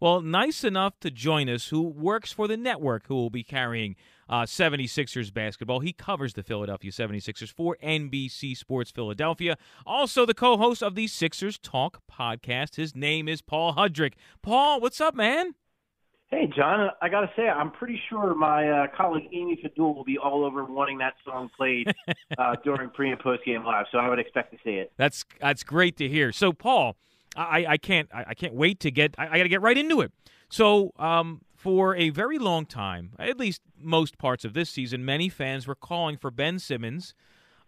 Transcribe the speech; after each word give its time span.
Well, 0.00 0.22
nice 0.22 0.64
enough 0.64 0.98
to 1.00 1.10
join 1.10 1.50
us 1.50 1.68
who 1.68 1.82
works 1.82 2.32
for 2.32 2.48
the 2.48 2.56
network 2.56 3.06
who 3.08 3.14
will 3.14 3.28
be 3.28 3.44
carrying 3.44 3.96
uh, 4.30 4.44
76ers 4.44 5.30
basketball. 5.30 5.80
He 5.80 5.92
covers 5.92 6.32
the 6.32 6.42
Philadelphia 6.42 6.90
76ers 6.90 7.52
for 7.52 7.76
NBC 7.84 8.56
Sports 8.56 8.90
Philadelphia. 8.90 9.58
Also, 9.84 10.24
the 10.24 10.32
co 10.32 10.56
host 10.56 10.82
of 10.82 10.94
the 10.94 11.06
Sixers 11.06 11.58
Talk 11.58 12.00
podcast. 12.10 12.76
His 12.76 12.96
name 12.96 13.28
is 13.28 13.42
Paul 13.42 13.74
Hudrick. 13.74 14.14
Paul, 14.40 14.80
what's 14.80 15.02
up, 15.02 15.14
man? 15.14 15.54
Hey, 16.28 16.50
John, 16.56 16.88
I 17.02 17.10
got 17.10 17.20
to 17.20 17.30
say, 17.36 17.48
I'm 17.48 17.70
pretty 17.70 18.00
sure 18.08 18.34
my 18.34 18.70
uh, 18.70 18.86
colleague 18.96 19.28
Amy 19.34 19.60
Fadool 19.62 19.94
will 19.94 20.04
be 20.04 20.16
all 20.16 20.46
over 20.46 20.64
wanting 20.64 20.96
that 20.98 21.14
song 21.26 21.50
played 21.54 21.92
uh, 22.38 22.56
during 22.64 22.88
pre 22.88 23.10
and 23.10 23.20
post 23.20 23.44
game 23.44 23.64
live, 23.66 23.84
so 23.92 23.98
I 23.98 24.08
would 24.08 24.20
expect 24.20 24.52
to 24.52 24.58
see 24.64 24.76
it. 24.76 24.92
That's 24.96 25.26
that's 25.42 25.62
great 25.62 25.98
to 25.98 26.08
hear. 26.08 26.32
So, 26.32 26.54
Paul, 26.54 26.96
I, 27.36 27.66
I 27.68 27.76
can't 27.76 28.08
I, 28.12 28.34
can't 28.34 28.54
wait 28.54 28.80
to 28.80 28.90
get 28.90 29.14
I, 29.18 29.28
I 29.28 29.36
got 29.38 29.44
to 29.44 29.48
get 29.48 29.62
right 29.62 29.78
into 29.78 30.00
it. 30.00 30.12
So 30.48 30.92
um, 30.98 31.42
for 31.54 31.94
a 31.94 32.10
very 32.10 32.38
long 32.38 32.66
time, 32.66 33.12
at 33.18 33.38
least 33.38 33.62
most 33.78 34.18
parts 34.18 34.44
of 34.44 34.52
this 34.52 34.68
season, 34.68 35.04
many 35.04 35.28
fans 35.28 35.66
were 35.66 35.76
calling 35.76 36.16
for 36.16 36.30
Ben 36.30 36.58
Simmons 36.58 37.14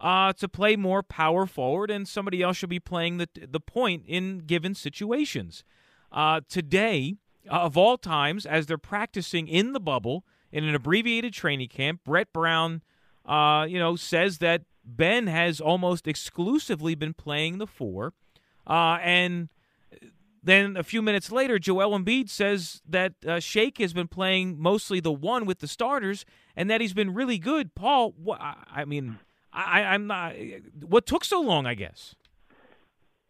uh, 0.01 0.33
to 0.35 0.49
play 0.49 0.75
more 0.75 1.03
power 1.03 1.47
forward, 1.47 1.91
and 1.91 2.09
somebody 2.09 2.43
else 2.43 2.57
should 2.57 2.69
be 2.71 2.81
playing 2.81 3.19
the 3.19 3.29
the 3.35 3.61
point 3.61 4.05
in 4.07 4.39
given 4.41 4.75
situations. 4.75 5.63
Uh, 6.11 6.41
today, 6.49 7.15
of 7.49 7.77
all 7.77 7.97
times, 7.97 8.45
as 8.45 8.67
they're 8.67 8.79
practicing 8.79 9.47
in 9.47 9.73
the 9.73 9.81
bubble 9.81 10.25
in 10.51 10.65
an 10.65 10.75
abbreviated 10.75 11.33
training 11.33 11.69
camp, 11.69 12.01
Brett 12.05 12.33
Brown, 12.33 12.83
uh, 13.25 13.65
you 13.69 13.79
know, 13.79 13.97
says 13.97 14.39
that 14.39 14.63
Ben 14.85 15.29
has 15.29 15.61
almost 15.61 16.09
exclusively 16.09 16.95
been 16.95 17.15
playing 17.15 17.59
the 17.59 17.67
four 17.67 18.13
uh, 18.67 18.99
and 19.03 19.49
then 20.43 20.77
a 20.77 20.83
few 20.83 21.03
minutes 21.03 21.31
later, 21.31 21.59
Joel 21.59 21.99
Embiid 21.99 22.29
says 22.29 22.83
that 22.89 23.15
uh, 23.27 23.39
Shake 23.39 23.79
has 23.79 23.93
been 23.93 24.09
playing 24.09 24.61
mostly 24.61 24.99
the 24.99 25.13
one 25.13 25.47
with 25.47 25.61
the 25.61 25.69
starters, 25.69 26.25
and 26.57 26.69
that 26.69 26.81
he's 26.81 26.95
been 26.95 27.15
really 27.15 27.39
good. 27.39 27.75
Paul, 27.75 28.15
I 28.39 28.85
mean, 28.85 29.19
I, 29.53 29.85
I'm 29.85 30.07
not. 30.07 30.35
What 30.85 31.07
took 31.07 31.25
so 31.25 31.41
long? 31.41 31.67
I 31.67 31.75
guess. 31.75 32.15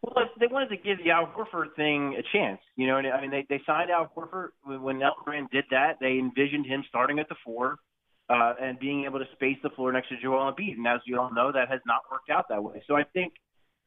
Well, 0.01 0.25
they 0.37 0.47
wanted 0.47 0.69
to 0.69 0.77
give 0.77 0.97
the 1.03 1.11
Al 1.11 1.27
Horford 1.27 1.75
thing 1.75 2.17
a 2.17 2.23
chance. 2.35 2.59
You 2.75 2.87
know, 2.87 2.95
I 2.97 3.21
mean, 3.21 3.31
they 3.31 3.45
they 3.47 3.61
signed 3.65 3.89
Al 3.89 4.11
Horford 4.15 4.49
when 4.65 5.01
Elton 5.01 5.47
did 5.51 5.65
that. 5.71 5.97
They 6.01 6.17
envisioned 6.17 6.65
him 6.65 6.83
starting 6.89 7.19
at 7.19 7.29
the 7.29 7.35
four 7.45 7.77
uh, 8.29 8.53
and 8.61 8.79
being 8.79 9.05
able 9.05 9.19
to 9.19 9.25
space 9.33 9.57
the 9.63 9.69
floor 9.69 9.91
next 9.91 10.09
to 10.09 10.15
Joel 10.21 10.51
Embiid. 10.51 10.73
And 10.73 10.87
as 10.87 10.99
you 11.05 11.19
all 11.19 11.33
know, 11.33 11.51
that 11.51 11.69
has 11.69 11.79
not 11.85 12.01
worked 12.11 12.29
out 12.29 12.45
that 12.49 12.63
way. 12.63 12.83
So 12.87 12.95
I 12.95 13.03
think 13.13 13.33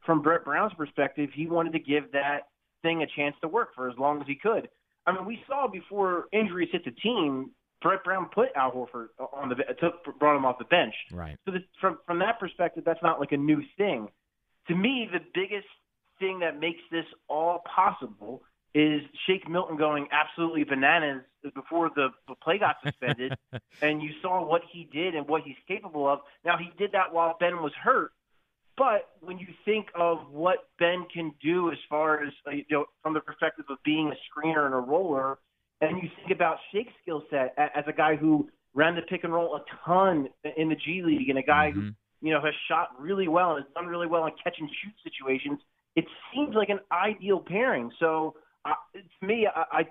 from 0.07 0.23
Brett 0.23 0.45
Brown's 0.45 0.73
perspective, 0.75 1.31
he 1.35 1.47
wanted 1.47 1.73
to 1.73 1.81
give 1.81 2.13
that 2.13 2.49
thing 2.83 3.03
a 3.03 3.07
chance 3.17 3.35
to 3.43 3.49
work 3.49 3.75
for 3.75 3.91
as 3.91 3.99
long 3.99 4.21
as 4.21 4.27
he 4.27 4.37
could. 4.37 4.69
I 5.07 5.13
mean, 5.13 5.27
we 5.27 5.39
saw 5.47 5.69
before 5.69 6.27
injuries 6.33 6.69
hit 6.73 6.85
the 6.85 6.91
team, 6.93 7.51
Brett 7.83 8.03
Brown 8.05 8.29
put 8.35 8.49
Al 8.57 8.73
Horford 8.73 9.09
on 9.33 9.49
the 9.49 9.57
took 9.81 10.19
brought 10.19 10.37
him 10.37 10.45
off 10.45 10.59
the 10.59 10.65
bench. 10.65 10.95
Right. 11.13 11.37
So 11.45 11.53
the, 11.53 11.59
from 11.81 11.99
from 12.07 12.19
that 12.21 12.41
perspective, 12.41 12.85
that's 12.85 13.03
not 13.03 13.21
like 13.21 13.33
a 13.33 13.37
new 13.37 13.63
thing. 13.77 14.09
To 14.69 14.75
me, 14.75 15.09
the 15.13 15.21
biggest 15.35 15.69
thing 16.19 16.41
that 16.41 16.59
makes 16.59 16.81
this 16.91 17.05
all 17.29 17.63
possible 17.73 18.43
is 18.75 19.01
Shake 19.27 19.49
Milton 19.49 19.77
going 19.77 20.07
absolutely 20.13 20.65
bananas 20.65 21.23
before 21.55 21.91
the, 21.95 22.09
the 22.29 22.35
play 22.35 22.59
got 22.59 22.77
suspended, 22.85 23.35
and 23.83 24.03
you 24.03 24.11
saw 24.21 24.45
what 24.45 24.63
he 24.71 24.89
did 24.93 25.15
and 25.15 25.27
what 25.29 25.43
he's 25.43 25.57
capable 25.67 26.09
of. 26.09 26.21
Now 26.45 26.59
he 26.59 26.71
did 26.77 26.93
that 26.93 27.13
while 27.13 27.37
Ben 27.39 27.63
was 27.63 27.73
hurt, 27.83 28.13
but 28.77 29.09
when 29.21 29.39
you 29.39 29.47
think 29.65 29.87
of 29.95 30.19
what 30.31 30.69
Ben 30.79 31.07
can 31.13 31.33
do 31.43 31.71
as 31.71 31.79
far 31.89 32.23
as 32.23 32.33
uh, 32.47 32.51
you 32.51 32.65
know, 32.71 32.85
from 33.03 33.15
the 33.15 33.21
perspective 33.21 33.65
of 33.71 33.79
being 33.85 34.13
a 34.13 34.17
screener 34.29 34.67
and 34.67 34.75
a 34.75 34.79
roller, 34.79 35.39
and 35.81 36.03
you 36.03 36.09
think 36.17 36.31
about 36.31 36.57
Shake's 36.73 36.93
skill 37.03 37.23
set 37.31 37.55
as 37.59 37.85
a 37.87 37.93
guy 37.93 38.17
who 38.17 38.49
ran 38.75 38.95
the 38.95 39.03
pick 39.03 39.25
and 39.25 39.33
roll 39.33 39.57
a 39.57 39.63
ton 39.85 40.29
in 40.57 40.69
the 40.69 40.77
G 40.77 41.03
League, 41.05 41.29
and 41.29 41.39
a 41.39 41.43
guy 41.43 41.71
mm-hmm. 41.71 41.89
who 41.89 41.91
you 42.21 42.33
know 42.33 42.41
has 42.41 42.55
shot 42.69 42.91
really 42.99 43.29
well 43.29 43.57
and 43.57 43.65
has 43.65 43.75
done 43.75 43.87
really 43.87 44.07
well 44.07 44.27
in 44.27 44.33
catch 44.43 44.57
and 44.59 44.69
shoot 44.83 44.95
situations, 45.03 45.59
it 45.97 46.05
seems 46.35 46.55
like 46.55 46.69
an 46.69 46.81
ideal 46.93 47.41
pairing. 47.41 47.91
So 47.99 48.37
uh, 48.65 48.75
to 48.95 49.27
me, 49.27 49.47
I, 49.55 49.85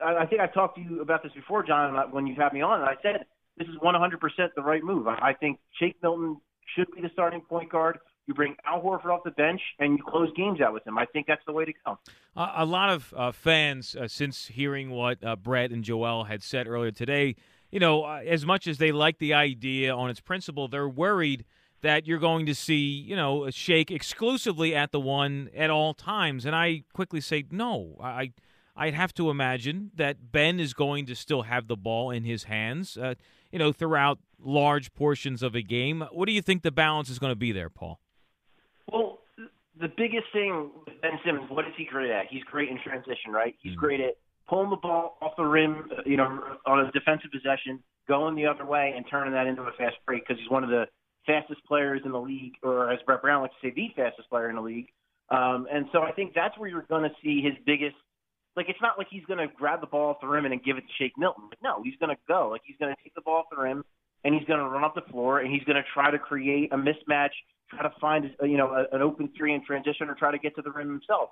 I 0.00 0.22
I 0.22 0.26
think 0.26 0.40
I 0.40 0.48
talked 0.48 0.76
to 0.76 0.82
you 0.82 1.00
about 1.00 1.22
this 1.22 1.32
before, 1.32 1.62
John, 1.62 1.94
when 2.10 2.26
you 2.26 2.34
had 2.36 2.52
me 2.52 2.60
on, 2.60 2.80
and 2.80 2.88
I 2.88 2.94
said 3.02 3.24
this 3.56 3.68
is 3.68 3.76
100% 3.76 4.18
the 4.56 4.62
right 4.62 4.82
move. 4.82 5.06
I 5.06 5.32
think 5.38 5.58
Shake 5.78 5.96
Milton 6.02 6.38
should 6.74 6.88
be 6.94 7.02
the 7.02 7.10
starting 7.12 7.40
point 7.40 7.70
guard. 7.70 7.98
You 8.26 8.34
bring 8.34 8.54
Al 8.64 8.80
Horford 8.80 9.06
off 9.06 9.24
the 9.24 9.32
bench 9.32 9.60
and 9.78 9.98
you 9.98 10.04
close 10.06 10.30
games 10.36 10.60
out 10.60 10.72
with 10.72 10.86
him. 10.86 10.96
I 10.96 11.06
think 11.06 11.26
that's 11.26 11.44
the 11.44 11.52
way 11.52 11.64
to 11.64 11.72
go. 11.84 11.98
Uh, 12.36 12.52
a 12.56 12.64
lot 12.64 12.90
of 12.90 13.12
uh, 13.16 13.32
fans, 13.32 13.96
uh, 13.96 14.06
since 14.06 14.46
hearing 14.46 14.90
what 14.90 15.22
uh, 15.24 15.34
Brett 15.34 15.70
and 15.70 15.82
Joel 15.82 16.24
had 16.24 16.42
said 16.42 16.68
earlier 16.68 16.92
today, 16.92 17.34
you 17.70 17.80
know, 17.80 18.04
uh, 18.04 18.22
as 18.24 18.46
much 18.46 18.66
as 18.66 18.78
they 18.78 18.92
like 18.92 19.18
the 19.18 19.34
idea 19.34 19.92
on 19.94 20.08
its 20.08 20.20
principle, 20.20 20.68
they're 20.68 20.88
worried 20.88 21.44
that 21.80 22.06
you're 22.06 22.20
going 22.20 22.46
to 22.46 22.54
see, 22.54 22.76
you 22.76 23.16
know, 23.16 23.44
a 23.44 23.50
shake 23.50 23.90
exclusively 23.90 24.72
at 24.72 24.92
the 24.92 25.00
one 25.00 25.50
at 25.56 25.68
all 25.68 25.92
times. 25.92 26.46
And 26.46 26.54
I 26.54 26.84
quickly 26.92 27.20
say, 27.20 27.44
no, 27.50 27.96
I. 28.00 28.32
I'd 28.74 28.94
have 28.94 29.12
to 29.16 29.28
imagine 29.28 29.90
that 29.96 30.32
Ben 30.32 30.58
is 30.58 30.72
going 30.72 31.04
to 31.04 31.14
still 31.14 31.42
have 31.42 31.66
the 31.66 31.76
ball 31.76 32.10
in 32.10 32.24
his 32.24 32.44
hands, 32.44 32.96
uh, 32.96 33.16
you 33.50 33.58
know, 33.58 33.70
throughout 33.70 34.18
large 34.42 34.94
portions 34.94 35.42
of 35.42 35.54
a 35.54 35.60
game. 35.60 36.02
What 36.10 36.24
do 36.24 36.32
you 36.32 36.40
think 36.40 36.62
the 36.62 36.70
balance 36.70 37.10
is 37.10 37.18
going 37.18 37.32
to 37.32 37.36
be 37.36 37.52
there, 37.52 37.68
Paul? 37.68 38.00
Well, 38.90 39.20
the 39.80 39.88
biggest 39.88 40.26
thing 40.32 40.70
with 40.86 41.00
Ben 41.00 41.18
Simmons, 41.24 41.50
what 41.50 41.66
is 41.66 41.72
he 41.76 41.84
great 41.84 42.10
at? 42.10 42.26
He's 42.30 42.42
great 42.44 42.68
in 42.68 42.78
transition, 42.82 43.32
right? 43.32 43.54
He's 43.62 43.72
mm-hmm. 43.72 43.80
great 43.80 44.00
at 44.00 44.16
pulling 44.48 44.70
the 44.70 44.76
ball 44.76 45.16
off 45.22 45.32
the 45.36 45.44
rim, 45.44 45.88
you 46.04 46.16
know, 46.16 46.58
on 46.66 46.80
a 46.80 46.90
defensive 46.92 47.30
possession, 47.30 47.82
going 48.08 48.34
the 48.34 48.46
other 48.46 48.66
way, 48.66 48.92
and 48.94 49.04
turning 49.10 49.32
that 49.32 49.46
into 49.46 49.62
a 49.62 49.72
fast 49.78 49.96
break 50.06 50.26
because 50.26 50.40
he's 50.40 50.50
one 50.50 50.64
of 50.64 50.70
the 50.70 50.86
fastest 51.26 51.64
players 51.64 52.02
in 52.04 52.12
the 52.12 52.20
league, 52.20 52.54
or 52.62 52.90
as 52.90 52.98
Brett 53.06 53.22
Brown 53.22 53.42
likes 53.42 53.54
to 53.62 53.68
say, 53.68 53.72
the 53.74 53.88
fastest 53.96 54.28
player 54.28 54.50
in 54.50 54.56
the 54.56 54.62
league. 54.62 54.88
Um, 55.30 55.66
and 55.72 55.86
so 55.92 56.02
I 56.02 56.12
think 56.12 56.34
that's 56.34 56.58
where 56.58 56.68
you're 56.68 56.82
going 56.82 57.04
to 57.04 57.14
see 57.22 57.40
his 57.40 57.54
biggest. 57.64 57.96
Like 58.54 58.66
it's 58.68 58.82
not 58.82 58.98
like 58.98 59.06
he's 59.10 59.24
going 59.24 59.38
to 59.38 59.46
grab 59.54 59.80
the 59.80 59.86
ball 59.86 60.10
off 60.10 60.20
the 60.20 60.26
rim 60.26 60.44
and 60.44 60.52
then 60.52 60.60
give 60.64 60.76
it 60.76 60.82
to 60.82 60.92
Shake 60.98 61.16
Milton. 61.16 61.44
Like 61.48 61.62
no, 61.62 61.82
he's 61.82 61.96
going 61.98 62.14
to 62.14 62.20
go. 62.28 62.50
Like 62.50 62.60
he's 62.64 62.76
going 62.78 62.94
to 62.94 63.02
take 63.02 63.14
the 63.14 63.22
ball 63.22 63.38
off 63.38 63.46
the 63.50 63.56
rim 63.56 63.82
and 64.24 64.34
he's 64.34 64.44
going 64.44 64.60
to 64.60 64.68
run 64.68 64.84
up 64.84 64.94
the 64.94 65.10
floor 65.10 65.40
and 65.40 65.50
he's 65.50 65.64
going 65.64 65.76
to 65.76 65.84
try 65.94 66.10
to 66.10 66.18
create 66.18 66.70
a 66.72 66.76
mismatch 66.76 67.32
try 67.72 67.82
to 67.82 67.94
find 68.00 68.30
you 68.42 68.56
know 68.56 68.68
a, 68.68 68.94
an 68.94 69.02
open 69.02 69.30
three 69.36 69.54
in 69.54 69.64
transition 69.64 70.08
or 70.08 70.14
try 70.14 70.30
to 70.30 70.38
get 70.38 70.54
to 70.56 70.62
the 70.62 70.70
rim 70.70 70.88
himself. 70.88 71.30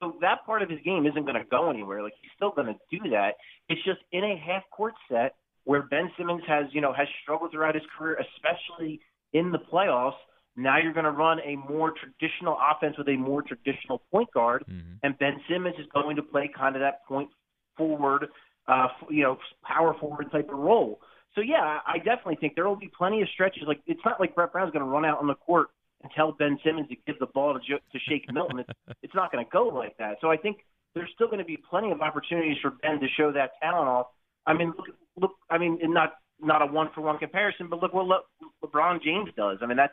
So 0.00 0.16
that 0.20 0.46
part 0.46 0.62
of 0.62 0.70
his 0.70 0.78
game 0.84 1.06
isn't 1.06 1.24
going 1.24 1.34
to 1.34 1.48
go 1.50 1.70
anywhere. 1.70 2.02
Like 2.02 2.12
he's 2.20 2.30
still 2.36 2.52
going 2.52 2.68
to 2.68 2.76
do 2.90 3.10
that. 3.10 3.34
It's 3.68 3.82
just 3.84 4.00
in 4.12 4.24
a 4.24 4.36
half 4.36 4.62
court 4.70 4.94
set 5.10 5.34
where 5.64 5.82
Ben 5.82 6.10
Simmons 6.16 6.42
has 6.46 6.66
you 6.72 6.80
know 6.80 6.92
has 6.92 7.08
struggled 7.22 7.52
throughout 7.52 7.74
his 7.74 7.84
career, 7.96 8.18
especially 8.18 9.00
in 9.32 9.52
the 9.52 9.58
playoffs. 9.58 10.18
Now 10.56 10.78
you're 10.78 10.92
going 10.92 11.04
to 11.04 11.12
run 11.12 11.38
a 11.44 11.56
more 11.56 11.92
traditional 11.92 12.58
offense 12.58 12.96
with 12.98 13.08
a 13.08 13.16
more 13.16 13.42
traditional 13.42 14.02
point 14.10 14.28
guard, 14.32 14.64
mm-hmm. 14.68 14.94
and 15.02 15.18
Ben 15.18 15.40
Simmons 15.48 15.76
is 15.78 15.86
going 15.94 16.16
to 16.16 16.22
play 16.22 16.50
kind 16.56 16.74
of 16.74 16.80
that 16.80 17.04
point 17.06 17.28
forward, 17.76 18.26
uh, 18.66 18.88
you 19.08 19.22
know, 19.22 19.38
power 19.64 19.94
forward 20.00 20.32
type 20.32 20.48
of 20.50 20.58
role. 20.58 21.00
So 21.34 21.42
yeah, 21.42 21.78
I 21.86 21.98
definitely 21.98 22.36
think 22.40 22.54
there 22.56 22.68
will 22.68 22.76
be 22.76 22.90
plenty 22.96 23.22
of 23.22 23.28
stretches. 23.32 23.62
Like 23.66 23.80
it's 23.86 24.00
not 24.04 24.18
like 24.18 24.34
Brett 24.34 24.52
Brown's 24.52 24.72
going 24.72 24.84
to 24.84 24.90
run 24.90 25.04
out 25.04 25.20
on 25.20 25.28
the 25.28 25.34
court 25.34 25.68
and 26.02 26.12
tell 26.14 26.32
Ben 26.32 26.58
Simmons 26.64 26.88
to 26.88 26.96
give 27.06 27.18
the 27.18 27.26
ball 27.26 27.54
to, 27.54 27.60
to 27.60 27.98
Shake 28.08 28.32
Milton. 28.32 28.60
It's, 28.60 28.70
it's 29.02 29.14
not 29.14 29.32
going 29.32 29.44
to 29.44 29.50
go 29.50 29.64
like 29.64 29.96
that. 29.98 30.18
So 30.20 30.30
I 30.30 30.36
think 30.36 30.58
there's 30.94 31.10
still 31.14 31.26
going 31.26 31.38
to 31.38 31.44
be 31.44 31.58
plenty 31.70 31.90
of 31.90 32.00
opportunities 32.00 32.56
for 32.62 32.70
Ben 32.70 33.00
to 33.00 33.06
show 33.16 33.32
that 33.32 33.52
talent 33.60 33.88
off. 33.88 34.06
I 34.46 34.54
mean, 34.54 34.72
look, 34.76 34.86
look. 35.20 35.32
I 35.50 35.58
mean, 35.58 35.78
not 35.82 36.14
not 36.40 36.62
a 36.62 36.66
one 36.66 36.88
for 36.94 37.00
one 37.00 37.18
comparison, 37.18 37.68
but 37.68 37.82
look 37.82 37.92
what 37.92 38.06
Le, 38.06 38.20
LeBron 38.64 39.02
James 39.02 39.30
does. 39.36 39.58
I 39.60 39.66
mean, 39.66 39.76
that's 39.76 39.92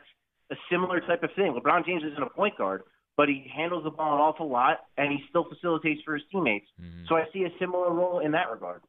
a 0.50 0.54
similar 0.70 1.00
type 1.00 1.22
of 1.22 1.30
thing. 1.34 1.58
LeBron 1.60 1.84
James 1.84 2.02
isn't 2.04 2.22
a 2.22 2.30
point 2.30 2.56
guard. 2.56 2.82
but 3.16 3.28
he 3.28 3.50
handles 3.54 3.84
the 3.84 3.90
ball 3.90 4.14
an 4.14 4.20
awful 4.20 4.48
lot, 4.48 4.80
and 4.96 5.10
he 5.10 5.18
still 5.28 5.44
facilitates 5.44 6.02
for 6.04 6.14
his 6.14 6.22
teammates. 6.30 6.66
Mm-hmm. 6.80 7.04
So 7.08 7.16
I 7.16 7.24
see 7.32 7.44
a 7.44 7.50
similar 7.58 7.90
role 7.92 8.20
in 8.20 8.32
that 8.32 8.50
regard. 8.50 8.82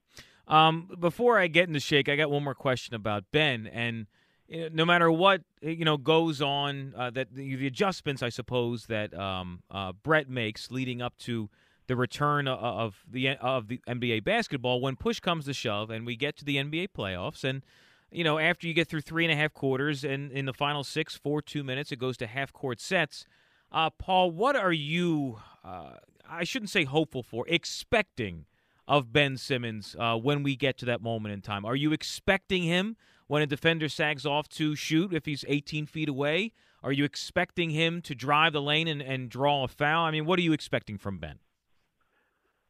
Um, 0.47 0.89
before 0.99 1.39
I 1.39 1.47
get 1.47 1.67
into 1.67 1.79
Shake, 1.79 2.09
I 2.09 2.15
got 2.15 2.29
one 2.29 2.43
more 2.43 2.55
question 2.55 2.95
about 2.95 3.25
Ben, 3.31 3.67
and 3.67 4.07
no 4.49 4.85
matter 4.85 5.11
what 5.11 5.41
you 5.61 5.85
know 5.85 5.97
goes 5.97 6.41
on, 6.41 6.93
uh, 6.95 7.09
that 7.11 7.33
the, 7.33 7.55
the, 7.55 7.67
adjustments, 7.67 8.23
I 8.23 8.29
suppose, 8.29 8.85
that 8.85 9.13
um, 9.17 9.61
uh, 9.69 9.91
Brett 9.91 10.29
makes 10.29 10.71
leading 10.71 11.01
up 11.01 11.17
to 11.19 11.49
the 11.87 11.95
return 11.95 12.47
of 12.47 13.03
the 13.09 13.29
of 13.37 13.67
the 13.67 13.79
NBA 13.87 14.23
basketball, 14.23 14.81
when 14.81 14.95
push 14.95 15.19
comes 15.19 15.45
to 15.45 15.53
shove, 15.53 15.89
and 15.89 16.05
we 16.05 16.15
get 16.15 16.37
to 16.37 16.45
the 16.45 16.57
NBA 16.57 16.89
playoffs, 16.97 17.43
and 17.43 17.63
you 18.11 18.23
know 18.23 18.39
after 18.39 18.67
you 18.67 18.73
get 18.73 18.87
through 18.87 19.01
three 19.01 19.25
and 19.25 19.31
a 19.31 19.35
half 19.35 19.53
quarters, 19.53 20.03
and 20.03 20.31
in 20.31 20.45
the 20.45 20.53
final 20.53 20.83
six, 20.83 21.15
four, 21.15 21.41
two 21.41 21.63
minutes, 21.63 21.91
it 21.91 21.99
goes 21.99 22.17
to 22.17 22.27
half 22.27 22.53
court 22.53 22.79
sets. 22.79 23.25
Uh, 23.71 23.89
Paul, 23.89 24.31
what 24.31 24.55
are 24.55 24.73
you? 24.73 25.39
Uh, 25.63 25.95
I 26.29 26.43
shouldn't 26.43 26.69
say 26.69 26.85
hopeful 26.85 27.23
for, 27.23 27.45
expecting 27.47 28.45
of 28.87 29.11
Ben 29.11 29.35
Simmons 29.35 29.95
uh, 29.99 30.15
when 30.15 30.43
we 30.43 30.55
get 30.55 30.77
to 30.77 30.85
that 30.85 31.01
moment 31.01 31.33
in 31.33 31.41
time. 31.41 31.65
Are 31.65 31.75
you 31.75 31.91
expecting 31.91 32.63
him 32.63 32.95
when 33.27 33.41
a 33.41 33.47
defender 33.47 33.89
sags 33.89 34.25
off 34.25 34.49
to 34.49 34.75
shoot 34.75 35.13
if 35.13 35.25
he's 35.25 35.45
18 35.47 35.85
feet 35.85 36.09
away? 36.09 36.53
Are 36.83 36.91
you 36.91 37.03
expecting 37.03 37.71
him 37.71 38.01
to 38.03 38.15
drive 38.15 38.53
the 38.53 38.61
lane 38.61 38.87
and, 38.87 39.01
and 39.01 39.29
draw 39.29 39.63
a 39.63 39.67
foul? 39.67 40.05
I 40.05 40.11
mean, 40.11 40.25
what 40.25 40.39
are 40.39 40.43
you 40.43 40.53
expecting 40.53 40.97
from 40.97 41.17
Ben? 41.17 41.39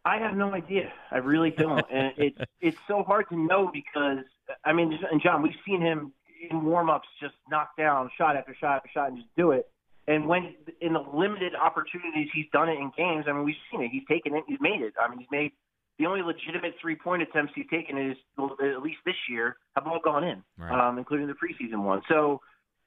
I 0.06 0.18
have 0.20 0.36
no 0.36 0.54
idea. 0.54 0.92
I 1.12 1.18
really 1.18 1.52
don't, 1.52 1.86
and 1.92 2.14
it's 2.18 2.40
it's 2.62 2.78
so 2.88 3.04
hard 3.04 3.28
to 3.30 3.38
know 3.38 3.70
because 3.72 4.24
I 4.64 4.72
mean, 4.72 4.98
and 5.12 5.22
John, 5.22 5.42
we've 5.42 5.52
seen 5.66 5.82
him 5.82 6.14
in 6.50 6.64
warm-ups 6.64 7.08
just 7.20 7.34
knock 7.50 7.76
down 7.78 8.10
shot 8.18 8.38
after 8.38 8.56
shot 8.56 8.78
after 8.78 8.90
shot 8.94 9.10
and 9.10 9.18
just 9.18 9.30
do 9.36 9.52
it. 9.52 9.70
And 10.08 10.26
when 10.26 10.56
in 10.80 10.94
the 10.94 11.04
limited 11.14 11.54
opportunities 11.56 12.30
he's 12.34 12.46
done 12.54 12.70
it 12.70 12.80
in 12.80 12.92
games, 12.98 13.26
I 13.28 13.34
mean, 13.34 13.44
we've 13.44 13.56
seen 13.70 13.82
it. 13.82 13.90
He's 13.92 14.06
taken 14.10 14.36
it. 14.36 14.46
He's 14.48 14.62
made 14.62 14.82
it. 14.82 14.94
I 14.98 15.10
mean, 15.10 15.20
he's 15.20 15.28
made 15.30 15.52
the 16.00 16.06
only 16.06 16.22
legitimate 16.22 16.76
three-point 16.82 17.24
attempts 17.24 17.54
he's 17.56 17.66
taken 17.72 17.98
is 17.98 18.18
at 18.38 18.82
least 18.84 19.00
this 19.06 19.16
year 19.30 19.58
have 19.76 19.88
all 19.88 20.00
gone 20.04 20.24
in, 20.24 20.44
right. 20.58 20.90
um, 20.90 20.98
including 20.98 21.28
the 21.28 21.34
preseason 21.34 21.84
one. 21.84 22.02
So 22.08 22.42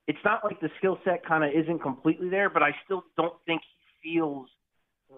it's 0.06 0.18
not 0.24 0.44
like 0.44 0.60
the 0.60 0.70
skill 0.78 0.98
set 1.04 1.24
kind 1.26 1.44
of 1.44 1.50
isn't 1.52 1.80
completely 1.80 2.28
there, 2.28 2.48
but 2.48 2.62
I 2.62 2.70
still 2.84 3.04
don't 3.16 3.34
think 3.46 3.62
he 4.02 4.12
feels 4.14 4.48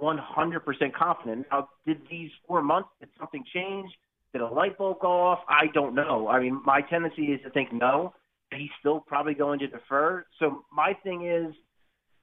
100% 0.02 0.92
confident. 0.94 1.46
Now, 1.50 1.68
did 1.86 1.98
these 2.10 2.30
four 2.46 2.62
months 2.62 2.88
did 3.00 3.10
something 3.18 3.44
change? 3.52 3.90
Did 4.32 4.40
a 4.40 4.48
light 4.48 4.78
bulb 4.78 5.00
go 5.00 5.08
off? 5.08 5.40
I 5.48 5.66
don't 5.74 5.94
know. 5.94 6.28
I 6.28 6.40
mean, 6.40 6.62
my 6.64 6.80
tendency 6.80 7.26
is 7.26 7.40
to 7.42 7.50
think 7.50 7.72
no. 7.72 8.14
He's 8.54 8.70
still 8.80 9.00
probably 9.00 9.34
going 9.34 9.58
to 9.60 9.66
defer. 9.66 10.24
So 10.38 10.64
my 10.72 10.94
thing 11.02 11.26
is 11.26 11.54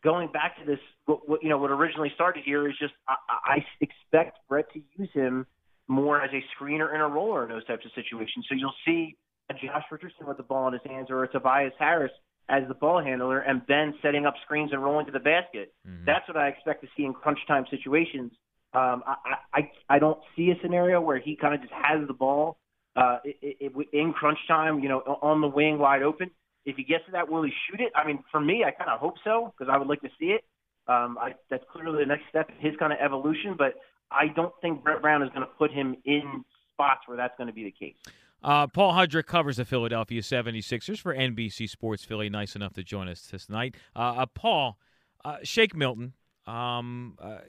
going 0.03 0.31
back 0.31 0.57
to 0.59 0.65
this, 0.65 0.79
what, 1.05 1.29
what 1.29 1.43
you 1.43 1.49
know, 1.49 1.57
what 1.57 1.69
originally 1.71 2.11
started 2.15 2.43
here 2.43 2.67
is 2.67 2.75
just 2.79 2.93
I, 3.07 3.15
I 3.45 3.65
expect 3.81 4.39
Brett 4.47 4.71
to 4.73 4.81
use 4.97 5.09
him 5.13 5.45
more 5.89 6.21
as 6.21 6.29
a 6.31 6.41
screener 6.55 6.93
and 6.93 7.01
a 7.01 7.05
roller 7.05 7.43
in 7.43 7.49
those 7.49 7.65
types 7.65 7.83
of 7.85 7.91
situations. 7.95 8.45
So 8.47 8.55
you'll 8.55 8.73
see 8.85 9.17
a 9.49 9.53
Josh 9.53 9.83
Richardson 9.91 10.27
with 10.27 10.37
the 10.37 10.43
ball 10.43 10.67
in 10.67 10.73
his 10.73 10.83
hands 10.85 11.07
or 11.09 11.23
a 11.23 11.27
Tobias 11.27 11.73
Harris 11.77 12.11
as 12.47 12.63
the 12.67 12.75
ball 12.75 13.03
handler 13.03 13.39
and 13.39 13.65
Ben 13.65 13.93
setting 14.01 14.25
up 14.25 14.35
screens 14.45 14.71
and 14.71 14.83
rolling 14.83 15.07
to 15.07 15.11
the 15.11 15.19
basket. 15.19 15.73
Mm-hmm. 15.87 16.05
That's 16.05 16.27
what 16.27 16.37
I 16.37 16.47
expect 16.47 16.81
to 16.83 16.87
see 16.95 17.03
in 17.03 17.13
crunch 17.13 17.39
time 17.47 17.65
situations. 17.69 18.31
Um, 18.73 19.03
I, 19.05 19.15
I 19.53 19.71
I 19.95 19.99
don't 19.99 20.19
see 20.35 20.51
a 20.51 20.55
scenario 20.61 21.01
where 21.01 21.19
he 21.19 21.35
kind 21.35 21.55
of 21.55 21.61
just 21.61 21.73
has 21.73 22.07
the 22.07 22.13
ball 22.13 22.59
uh, 22.95 23.17
it, 23.23 23.57
it, 23.59 23.87
in 23.93 24.13
crunch 24.13 24.37
time, 24.47 24.79
you 24.79 24.89
know, 24.89 24.99
on 24.99 25.41
the 25.41 25.47
wing 25.47 25.79
wide 25.79 26.03
open. 26.03 26.29
If 26.65 26.75
he 26.75 26.83
gets 26.83 27.05
to 27.05 27.11
that, 27.13 27.29
will 27.29 27.43
he 27.43 27.51
shoot 27.65 27.81
it? 27.81 27.91
I 27.95 28.05
mean, 28.05 28.23
for 28.31 28.39
me, 28.39 28.63
I 28.63 28.71
kind 28.71 28.91
of 28.91 28.99
hope 28.99 29.15
so 29.23 29.53
because 29.57 29.71
I 29.73 29.77
would 29.77 29.87
like 29.87 30.01
to 30.01 30.09
see 30.19 30.27
it. 30.27 30.43
Um, 30.87 31.17
I, 31.19 31.33
that's 31.49 31.63
clearly 31.71 32.03
the 32.03 32.07
next 32.07 32.23
step 32.29 32.49
in 32.49 32.63
his 32.63 32.77
kind 32.77 32.91
of 32.91 32.99
evolution, 32.99 33.55
but 33.57 33.73
I 34.11 34.27
don't 34.27 34.53
think 34.61 34.83
Brett 34.83 35.01
Brown 35.01 35.21
is 35.23 35.29
going 35.29 35.41
to 35.41 35.53
put 35.57 35.71
him 35.71 35.95
in 36.05 36.43
spots 36.73 37.01
where 37.07 37.17
that's 37.17 37.37
going 37.37 37.47
to 37.47 37.53
be 37.53 37.63
the 37.63 37.71
case. 37.71 37.95
Uh, 38.41 38.67
Paul 38.67 38.93
Hudrick 38.93 39.25
covers 39.25 39.57
the 39.57 39.65
Philadelphia 39.65 40.21
76ers 40.21 40.99
for 40.99 41.13
NBC 41.13 41.69
Sports 41.69 42.05
Philly. 42.05 42.29
Nice 42.29 42.55
enough 42.55 42.73
to 42.73 42.83
join 42.83 43.09
us 43.09 43.21
this 43.23 43.49
night. 43.49 43.75
Uh, 43.95 44.15
uh, 44.17 44.25
Paul, 44.27 44.77
uh, 45.25 45.37
Shake 45.43 45.75
Milton, 45.75 46.13
um, 46.47 47.17
uh, 47.21 47.39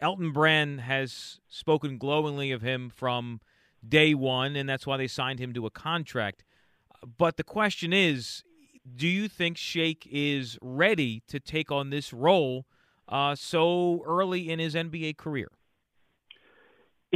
Elton 0.00 0.32
Brand 0.32 0.80
has 0.82 1.40
spoken 1.48 1.98
glowingly 1.98 2.52
of 2.52 2.62
him 2.62 2.90
from 2.90 3.40
day 3.86 4.14
one, 4.14 4.54
and 4.56 4.68
that's 4.68 4.86
why 4.86 4.96
they 4.96 5.08
signed 5.08 5.40
him 5.40 5.52
to 5.54 5.66
a 5.66 5.70
contract. 5.70 6.44
But 7.18 7.36
the 7.36 7.44
question 7.44 7.92
is 7.92 8.44
do 8.94 9.08
you 9.08 9.26
think 9.28 9.56
Shake 9.56 10.06
is 10.10 10.58
ready 10.62 11.22
to 11.26 11.40
take 11.40 11.72
on 11.72 11.90
this 11.90 12.12
role 12.12 12.66
uh, 13.08 13.34
so 13.34 14.02
early 14.06 14.48
in 14.48 14.58
his 14.58 14.74
NBA 14.74 15.16
career? 15.16 15.48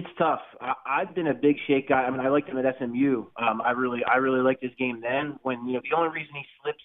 It's 0.00 0.08
tough. 0.16 0.40
I've 0.86 1.14
been 1.14 1.26
a 1.26 1.34
big 1.34 1.56
Shake 1.66 1.90
guy. 1.90 2.04
I 2.04 2.10
mean, 2.10 2.20
I 2.20 2.30
liked 2.30 2.48
him 2.48 2.56
at 2.56 2.64
SMU. 2.78 3.26
Um, 3.36 3.60
I 3.60 3.72
really, 3.72 4.00
I 4.10 4.16
really 4.16 4.40
liked 4.40 4.62
his 4.62 4.72
game 4.78 5.02
then. 5.02 5.38
When 5.42 5.66
you 5.66 5.74
know, 5.74 5.80
the 5.82 5.94
only 5.94 6.08
reason 6.08 6.34
he 6.34 6.42
slips 6.62 6.82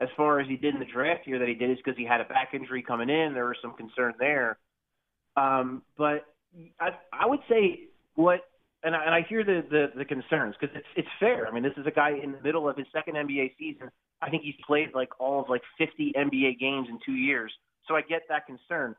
as 0.00 0.08
far 0.16 0.38
as 0.38 0.46
he 0.46 0.56
did 0.56 0.74
in 0.74 0.78
the 0.78 0.86
draft 0.86 1.26
year 1.26 1.40
that 1.40 1.48
he 1.48 1.54
did 1.54 1.72
is 1.72 1.78
because 1.78 1.98
he 1.98 2.04
had 2.04 2.20
a 2.20 2.24
back 2.24 2.50
injury 2.54 2.80
coming 2.80 3.10
in. 3.10 3.34
There 3.34 3.46
was 3.46 3.56
some 3.60 3.74
concern 3.74 4.14
there. 4.20 4.58
Um, 5.36 5.82
but 5.98 6.24
I, 6.78 6.90
I 7.12 7.26
would 7.26 7.40
say 7.50 7.88
what, 8.14 8.42
and 8.84 8.94
I, 8.94 9.06
and 9.06 9.12
I 9.12 9.26
hear 9.28 9.42
the 9.42 9.64
the, 9.68 9.86
the 9.98 10.04
concerns 10.04 10.54
because 10.60 10.72
it's 10.76 10.86
it's 10.96 11.08
fair. 11.18 11.48
I 11.48 11.50
mean, 11.50 11.64
this 11.64 11.76
is 11.76 11.86
a 11.88 11.90
guy 11.90 12.10
in 12.10 12.30
the 12.30 12.40
middle 12.42 12.68
of 12.68 12.76
his 12.76 12.86
second 12.92 13.16
NBA 13.16 13.56
season. 13.58 13.90
I 14.20 14.30
think 14.30 14.44
he's 14.44 14.54
played 14.64 14.90
like 14.94 15.08
all 15.18 15.40
of 15.40 15.48
like 15.48 15.62
50 15.78 16.12
NBA 16.16 16.60
games 16.60 16.86
in 16.88 17.00
two 17.04 17.18
years. 17.18 17.52
So 17.88 17.96
I 17.96 18.02
get 18.02 18.22
that 18.28 18.46
concern. 18.46 18.94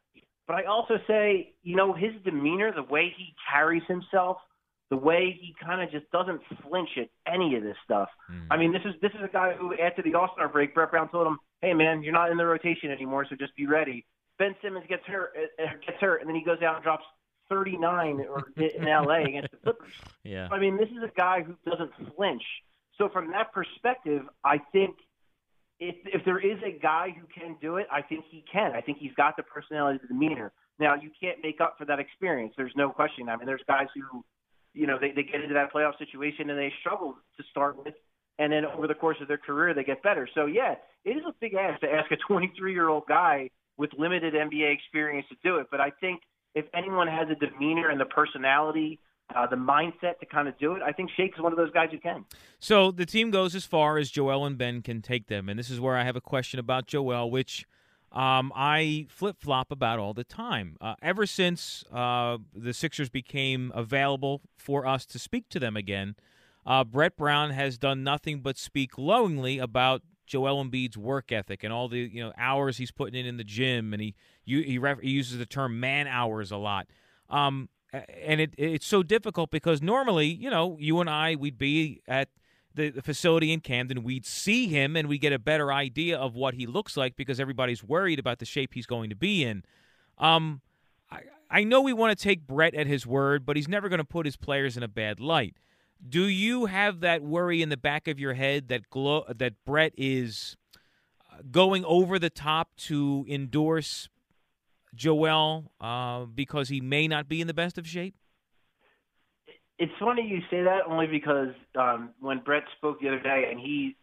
But 0.47 0.57
I 0.57 0.63
also 0.63 0.95
say, 1.07 1.53
you 1.63 1.75
know, 1.75 1.93
his 1.93 2.11
demeanor, 2.23 2.73
the 2.73 2.83
way 2.83 3.13
he 3.15 3.33
carries 3.51 3.83
himself, 3.87 4.37
the 4.89 4.97
way 4.97 5.37
he 5.39 5.55
kind 5.63 5.81
of 5.81 5.89
just 5.91 6.09
doesn't 6.11 6.41
flinch 6.67 6.89
at 6.97 7.09
any 7.31 7.55
of 7.55 7.63
this 7.63 7.77
stuff. 7.83 8.09
Mm. 8.31 8.47
I 8.51 8.57
mean, 8.57 8.73
this 8.73 8.81
is 8.85 8.93
this 9.01 9.11
is 9.13 9.23
a 9.23 9.31
guy 9.31 9.53
who, 9.53 9.73
after 9.77 10.01
the 10.01 10.13
All 10.15 10.29
Star 10.33 10.49
break, 10.49 10.75
Brett 10.75 10.91
Brown 10.91 11.09
told 11.09 11.27
him, 11.27 11.39
"Hey, 11.61 11.73
man, 11.73 12.03
you're 12.03 12.13
not 12.13 12.29
in 12.31 12.37
the 12.37 12.45
rotation 12.45 12.91
anymore, 12.91 13.25
so 13.29 13.35
just 13.35 13.55
be 13.55 13.65
ready." 13.65 14.05
Ben 14.37 14.55
Simmons 14.61 14.85
gets 14.89 15.05
hurt, 15.05 15.33
uh, 15.37 15.63
uh 15.63 15.67
gets 15.85 15.99
hurt, 15.99 16.21
and 16.21 16.29
then 16.29 16.35
he 16.35 16.43
goes 16.43 16.61
out 16.61 16.75
and 16.75 16.83
drops 16.83 17.05
39 17.49 18.25
or 18.29 18.43
in 18.57 18.85
LA 18.85 19.23
against 19.23 19.51
the 19.51 19.57
Clippers. 19.57 19.93
Yeah. 20.23 20.47
I 20.51 20.59
mean, 20.59 20.77
this 20.77 20.89
is 20.89 21.03
a 21.03 21.11
guy 21.15 21.43
who 21.43 21.55
doesn't 21.69 21.91
flinch. 22.15 22.43
So 22.97 23.09
from 23.09 23.31
that 23.31 23.53
perspective, 23.53 24.23
I 24.43 24.59
think 24.71 24.95
if 25.79 25.95
if 26.05 26.23
there 26.25 26.39
is 26.39 26.57
a 26.63 26.79
guy 26.79 27.09
who 27.09 27.25
can 27.27 27.57
do 27.61 27.77
it, 27.77 27.87
I 27.91 28.01
think 28.01 28.25
he 28.29 28.43
can. 28.51 28.71
I 28.73 28.81
think 28.81 28.97
he's 28.99 29.13
got 29.15 29.35
the 29.37 29.43
personality, 29.43 29.99
the 30.01 30.07
demeanor. 30.07 30.51
Now 30.79 30.95
you 30.95 31.11
can't 31.19 31.37
make 31.43 31.61
up 31.61 31.75
for 31.77 31.85
that 31.85 31.99
experience. 31.99 32.53
There's 32.57 32.73
no 32.75 32.89
question. 32.89 33.29
I 33.29 33.37
mean, 33.37 33.45
there's 33.45 33.63
guys 33.67 33.87
who, 33.95 34.23
you 34.73 34.87
know, 34.87 34.97
they 34.99 35.11
they 35.11 35.23
get 35.23 35.41
into 35.41 35.53
that 35.53 35.73
playoff 35.73 35.97
situation 35.97 36.49
and 36.49 36.57
they 36.57 36.71
struggle 36.79 37.15
to 37.37 37.43
start 37.51 37.77
with, 37.77 37.93
and 38.39 38.51
then 38.51 38.65
over 38.65 38.87
the 38.87 38.93
course 38.93 39.17
of 39.21 39.27
their 39.27 39.37
career 39.37 39.73
they 39.73 39.83
get 39.83 40.01
better. 40.03 40.27
So 40.33 40.45
yeah, 40.45 40.75
it 41.05 41.11
is 41.11 41.23
a 41.27 41.33
big 41.39 41.53
ask 41.55 41.81
to 41.81 41.91
ask 41.91 42.11
a 42.11 42.17
23 42.27 42.73
year 42.73 42.89
old 42.89 43.03
guy 43.07 43.49
with 43.77 43.91
limited 43.97 44.33
NBA 44.33 44.73
experience 44.73 45.27
to 45.29 45.35
do 45.43 45.57
it. 45.57 45.67
But 45.71 45.81
I 45.81 45.89
think 45.89 46.21
if 46.55 46.65
anyone 46.75 47.07
has 47.07 47.27
a 47.29 47.35
demeanor 47.35 47.89
and 47.89 47.99
the 47.99 48.05
personality 48.05 48.99
uh, 49.35 49.47
the 49.47 49.55
mindset 49.55 50.19
to 50.19 50.25
kind 50.25 50.47
of 50.47 50.57
do 50.57 50.73
it. 50.75 50.81
I 50.81 50.91
think 50.91 51.09
Shake's 51.15 51.39
one 51.39 51.51
of 51.51 51.57
those 51.57 51.71
guys 51.71 51.89
who 51.91 51.99
can. 51.99 52.25
So 52.59 52.91
the 52.91 53.05
team 53.05 53.31
goes 53.31 53.55
as 53.55 53.65
far 53.65 53.97
as 53.97 54.11
Joel 54.11 54.45
and 54.45 54.57
Ben 54.57 54.81
can 54.81 55.01
take 55.01 55.27
them, 55.27 55.49
and 55.49 55.57
this 55.57 55.69
is 55.69 55.79
where 55.79 55.97
I 55.97 56.03
have 56.03 56.15
a 56.15 56.21
question 56.21 56.59
about 56.59 56.87
Joel, 56.87 57.29
which 57.31 57.65
um, 58.11 58.51
I 58.55 59.07
flip 59.09 59.37
flop 59.39 59.71
about 59.71 59.99
all 59.99 60.13
the 60.13 60.23
time. 60.23 60.77
Uh, 60.79 60.95
ever 61.01 61.25
since 61.25 61.83
uh, 61.91 62.37
the 62.53 62.73
Sixers 62.73 63.09
became 63.09 63.71
available 63.73 64.41
for 64.55 64.85
us 64.85 65.05
to 65.07 65.19
speak 65.19 65.49
to 65.49 65.59
them 65.59 65.75
again, 65.75 66.15
uh, 66.65 66.83
Brett 66.83 67.17
Brown 67.17 67.51
has 67.51 67.77
done 67.77 68.03
nothing 68.03 68.41
but 68.41 68.57
speak 68.57 68.91
glowingly 68.91 69.57
about 69.57 70.03
Joel 70.25 70.63
Embiid's 70.63 70.97
work 70.97 71.31
ethic 71.31 71.63
and 71.63 71.73
all 71.73 71.89
the 71.89 71.99
you 71.99 72.23
know 72.23 72.31
hours 72.37 72.77
he's 72.77 72.91
putting 72.91 73.19
in 73.19 73.25
in 73.25 73.37
the 73.37 73.43
gym, 73.43 73.93
and 73.93 74.01
he 74.01 74.15
he, 74.45 74.63
he 74.63 75.09
uses 75.09 75.37
the 75.37 75.45
term 75.45 75.79
man 75.79 76.07
hours 76.07 76.51
a 76.51 76.57
lot. 76.57 76.87
Um, 77.29 77.69
and 77.93 78.41
it 78.41 78.53
it's 78.57 78.85
so 78.85 79.03
difficult 79.03 79.51
because 79.51 79.81
normally, 79.81 80.27
you 80.27 80.49
know, 80.49 80.77
you 80.79 80.99
and 80.99 81.09
I 81.09 81.35
we'd 81.35 81.57
be 81.57 82.01
at 82.07 82.29
the, 82.75 82.89
the 82.89 83.01
facility 83.01 83.51
in 83.51 83.59
Camden, 83.59 84.03
we'd 84.03 84.25
see 84.25 84.67
him 84.67 84.95
and 84.95 85.07
we 85.07 85.17
get 85.17 85.31
a 85.31 85.39
better 85.39 85.71
idea 85.71 86.17
of 86.17 86.35
what 86.35 86.55
he 86.55 86.65
looks 86.65 86.97
like 86.97 87.15
because 87.15 87.39
everybody's 87.39 87.83
worried 87.83 88.19
about 88.19 88.39
the 88.39 88.45
shape 88.45 88.73
he's 88.73 88.87
going 88.87 89.09
to 89.09 89.15
be 89.15 89.43
in. 89.43 89.63
Um, 90.17 90.61
I, 91.11 91.21
I 91.49 91.63
know 91.63 91.81
we 91.81 91.93
want 91.93 92.17
to 92.17 92.21
take 92.21 92.47
Brett 92.47 92.73
at 92.73 92.87
his 92.87 93.05
word, 93.05 93.45
but 93.45 93.55
he's 93.55 93.67
never 93.67 93.89
going 93.89 93.99
to 93.99 94.05
put 94.05 94.25
his 94.25 94.37
players 94.37 94.75
in 94.75 94.83
a 94.83 94.87
bad 94.87 95.19
light. 95.19 95.55
Do 96.07 96.25
you 96.25 96.65
have 96.65 96.99
that 97.01 97.21
worry 97.21 97.61
in 97.61 97.69
the 97.69 97.77
back 97.77 98.07
of 98.07 98.19
your 98.19 98.33
head 98.33 98.67
that 98.69 98.89
glo- 98.89 99.25
that 99.33 99.53
Brett 99.65 99.93
is 99.95 100.57
uh, 101.31 101.37
going 101.49 101.85
over 101.85 102.17
the 102.17 102.29
top 102.29 102.75
to 102.77 103.25
endorse 103.29 104.09
Joel 104.93 105.71
uh, 105.81 106.25
because 106.25 106.69
he 106.69 106.81
may 106.81 107.07
not 107.07 107.27
be 107.27 107.41
in 107.41 107.47
the 107.47 107.53
best 107.53 107.77
of 107.77 107.87
shape? 107.87 108.15
It's 109.79 109.91
funny 109.99 110.27
you 110.27 110.39
say 110.51 110.63
that 110.63 110.81
only 110.87 111.07
because 111.07 111.49
um, 111.79 112.11
when 112.19 112.39
Brett 112.39 112.63
spoke 112.77 113.01
the 113.01 113.07
other 113.07 113.19
day 113.19 113.47
and 113.49 113.59
he 113.59 113.95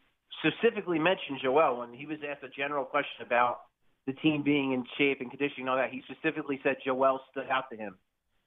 specifically 0.44 0.98
mentioned 0.98 1.38
Joel 1.42 1.78
when 1.78 1.92
he 1.92 2.06
was 2.06 2.18
asked 2.28 2.42
a 2.42 2.48
general 2.48 2.84
question 2.84 3.24
about 3.24 3.60
the 4.06 4.12
team 4.14 4.42
being 4.42 4.72
in 4.72 4.84
shape 4.98 5.20
and 5.20 5.30
conditioning 5.30 5.68
and 5.68 5.70
all 5.70 5.76
that, 5.76 5.90
he 5.90 6.02
specifically 6.10 6.58
said 6.62 6.76
Joel 6.84 7.20
stood 7.30 7.48
out 7.50 7.64
to 7.70 7.76
him. 7.76 7.96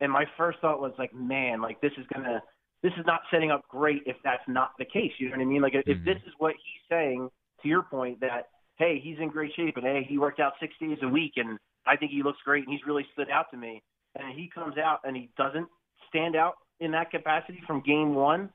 And 0.02 0.12
my 0.12 0.26
first 0.38 0.60
thought 0.60 0.82
was 0.82 0.94
like, 0.98 1.14
man, 1.14 1.62
like 1.62 1.80
this 1.80 1.94
is 1.98 2.06
gonna, 2.14 2.44
this 2.82 2.92
is 2.98 3.06
not 3.06 3.22
setting 3.32 3.52
up 3.52 3.62
great 3.70 4.02
if 4.06 4.18
that's 4.24 4.44
not 4.48 4.72
the 4.78 4.86
case. 4.86 5.12
You 5.18 5.30
know 5.30 5.38
what 5.38 5.44
I 5.44 5.46
mean? 5.46 5.62
Like 5.62 5.76
if 5.76 5.86
Mhm. 5.86 6.06
this 6.06 6.18
is 6.28 6.34
what 6.40 6.56
he's 6.56 6.82
saying, 6.90 7.30
to 7.62 7.68
your 7.68 7.84
point, 7.84 8.20
that 8.20 8.50
hey, 8.76 9.00
he's 9.00 9.18
in 9.20 9.30
great 9.30 9.54
shape 9.56 9.78
and 9.78 9.86
hey, 9.86 10.04
he 10.04 10.18
worked 10.18 10.40
out 10.40 10.54
six 10.60 10.74
days 10.80 10.98
a 11.04 11.08
week 11.08 11.34
and 11.38 11.58
I 11.86 11.96
think 11.98 12.12
he 12.12 12.24
looks 12.24 12.40
great 12.44 12.66
and 12.66 12.74
he's 12.74 12.86
really 12.86 13.06
stood 13.14 13.30
out 13.30 13.52
to 13.52 13.58
me. 13.58 13.84
And 14.16 14.38
he 14.38 14.50
comes 14.54 14.78
out 14.78 15.00
and 15.04 15.16
he 15.16 15.30
doesn't 15.38 15.68
stand 16.10 16.36
out 16.36 16.56
in 16.80 16.92
that 16.92 17.12
capacity 17.12 17.62
from 17.66 17.82
game 17.82 18.14
one. 18.14 18.50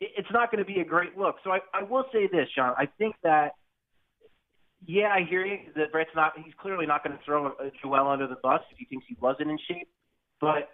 It's 0.00 0.28
not 0.32 0.50
going 0.50 0.64
to 0.64 0.70
be 0.70 0.80
a 0.80 0.84
great 0.84 1.16
look. 1.16 1.36
So 1.44 1.50
I, 1.50 1.60
I 1.72 1.82
will 1.82 2.04
say 2.12 2.28
this, 2.30 2.48
Sean. 2.54 2.74
I 2.76 2.86
think 2.98 3.14
that 3.22 3.52
yeah, 4.86 5.08
I 5.08 5.24
hear 5.28 5.44
you 5.46 5.58
that 5.76 5.92
Brett's 5.92 6.10
not. 6.14 6.32
He's 6.36 6.52
clearly 6.60 6.86
not 6.86 7.02
going 7.02 7.16
to 7.16 7.24
throw 7.24 7.52
Joel 7.82 8.08
under 8.08 8.26
the 8.26 8.36
bus 8.42 8.60
if 8.70 8.78
he 8.78 8.84
thinks 8.84 9.06
he 9.08 9.16
wasn't 9.20 9.50
in 9.50 9.58
shape. 9.66 9.88
But 10.40 10.68